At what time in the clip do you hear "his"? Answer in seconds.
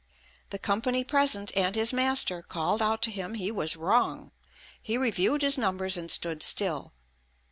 1.75-1.93, 5.43-5.59